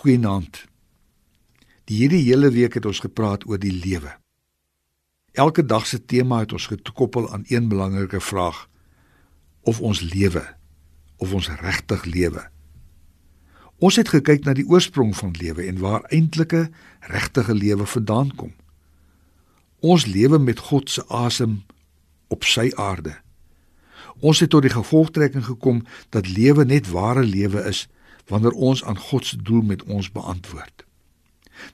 [0.00, 0.62] Goeienaand.
[1.84, 4.14] Die hierdie hele week het ons gepraat oor die lewe.
[5.36, 8.62] Elke dag se tema het ons gekoppel aan een belangrike vraag:
[9.60, 10.40] of ons lewe,
[11.16, 12.46] of ons regtig lewe.
[13.76, 16.70] Ons het gekyk na die oorsprong van lewe en waar eintlike
[17.12, 18.56] regtige lewe vandaan kom.
[19.84, 21.60] Ons lewe met God se asem
[22.32, 23.18] op sy aarde.
[24.20, 27.84] Ons het tot die gevolgtrekking gekom dat lewe net ware lewe is
[28.30, 30.84] wanneer ons aan God se doel met ons beantwoord.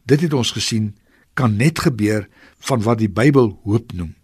[0.09, 0.95] Dit het ons gesien
[1.37, 2.29] kan net gebeur
[2.69, 4.15] van wat die Bybel hoop noem.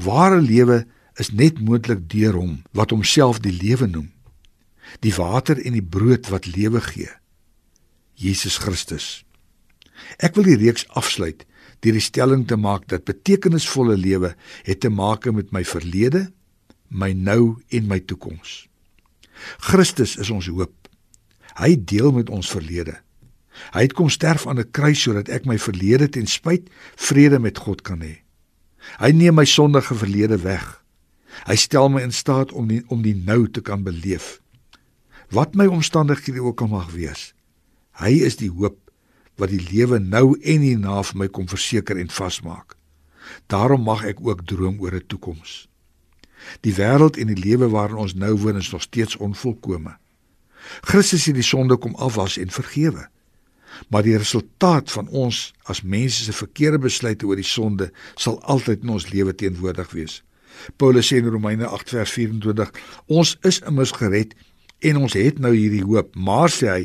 [0.00, 0.84] Ware lewe
[1.20, 4.10] is net moontlik deur hom wat homself die lewe noem.
[5.04, 7.10] Die water en die brood wat lewe gee.
[8.14, 9.24] Jesus Christus.
[10.18, 11.44] Ek wil die reeks afsluit
[11.84, 14.32] deur die stelling te maak dat betekenisvolle lewe
[14.64, 16.30] het te maak met my verlede,
[16.88, 18.64] my nou en my toekoms.
[19.60, 20.72] Christus is ons hoop.
[21.54, 22.98] Hy deel met ons verlede.
[23.74, 27.58] Hy het kom sterf aan 'n kruis sodat ek my verlede ten spyt vrede met
[27.58, 28.22] God kan hê.
[28.98, 30.84] Hy neem my sondige verlede weg.
[31.46, 34.40] Hy stel my in staat om die, om die nou te kan beleef.
[35.30, 37.34] Wat my omstandighede ook al mag wees.
[37.98, 38.78] Hy is die hoop
[39.36, 42.76] wat die lewe nou en hierna vir my kom verseker en vasmaak.
[43.46, 45.68] Daarom mag ek ook droom oor 'n toekoms.
[46.60, 49.96] Die wêreld en die lewe waarin ons nou woon is nog steeds onvolkome.
[50.80, 53.08] Christus het die sonde kom afwas en vergewe.
[53.90, 58.84] Maar die resultaat van ons as mense se verkeerde besluite oor die sonde sal altyd
[58.86, 60.22] in ons lewe teenwoordig wees.
[60.78, 62.70] Paulus sê in Romeine 8:24,
[63.06, 64.34] ons is immers gered
[64.78, 66.84] en ons het nou hierdie hoop, maar sê hy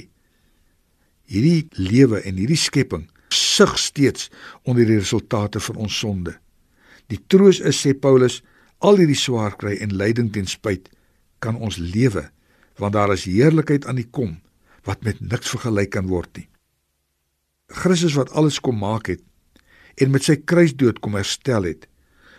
[1.30, 4.30] hierdie lewe en hierdie skepping sug steeds
[4.64, 6.34] onder die resultate van ons sonde.
[7.10, 8.42] Die troos is sê Paulus,
[8.80, 10.90] al hierdie swaar kry en lyding ten spyt
[11.44, 12.26] kan ons lewe
[12.80, 14.40] want daar is heerlikheid aan die kom
[14.88, 16.48] wat met niks vergelyk kan word nie.
[17.68, 19.22] Christus wat alles kom maak het
[20.00, 21.88] en met sy kruisdood kom herstel het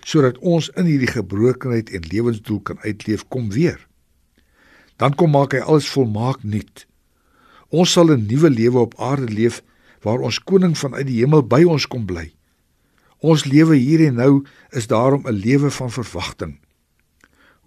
[0.09, 3.79] sodat ons in hierdie gebrokenheid en lewensdoel kan uitleef kom weer.
[4.97, 6.87] Dan kom maak hy alles volmaak nuut.
[7.69, 9.63] Ons sal 'n nuwe lewe op aarde leef
[10.03, 12.33] waar ons koning vanuit die hemel by ons kom bly.
[13.21, 16.59] Ons lewe hier en nou is daarom 'n lewe van verwagting.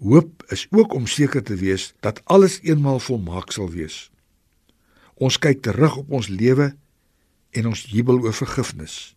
[0.03, 4.11] Hoop is ook om seker te wees dat alles eenmaal volmaak sal wees.
[5.15, 6.73] Ons kyk terug op ons lewe
[7.55, 9.15] en ons jubel oor vergifnis.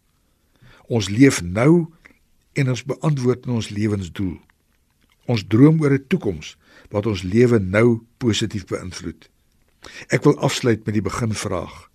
[0.86, 1.88] Ons leef nou
[2.54, 4.36] en ons beantwoord ons lewensdoel.
[5.26, 6.54] Ons droom oor 'n toekoms
[6.94, 9.28] wat ons lewe nou positief beïnvloed.
[10.08, 11.90] Ek wil afsluit met die beginvraag.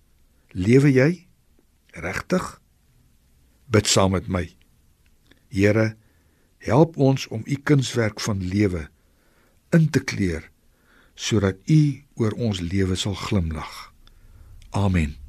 [0.52, 1.26] Lewe jy
[1.92, 2.60] regtig?
[3.66, 4.52] Bid saam met my.
[5.48, 5.96] Here,
[6.62, 8.86] help ons om u kunswerk van lewe
[9.74, 10.50] in te kleur
[11.14, 13.92] sodat u oor ons lewe sal glimlag.
[14.70, 15.21] Amen.